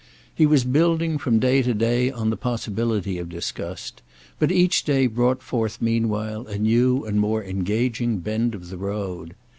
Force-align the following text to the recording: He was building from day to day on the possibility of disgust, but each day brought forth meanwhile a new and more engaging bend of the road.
He 0.33 0.47
was 0.47 0.63
building 0.63 1.19
from 1.19 1.37
day 1.37 1.61
to 1.61 1.75
day 1.75 2.09
on 2.09 2.31
the 2.31 2.35
possibility 2.35 3.19
of 3.19 3.29
disgust, 3.29 4.01
but 4.39 4.51
each 4.51 4.83
day 4.83 5.05
brought 5.05 5.43
forth 5.43 5.77
meanwhile 5.79 6.47
a 6.47 6.57
new 6.57 7.05
and 7.05 7.19
more 7.19 7.43
engaging 7.43 8.17
bend 8.17 8.55
of 8.55 8.69
the 8.71 8.77
road. 8.77 9.35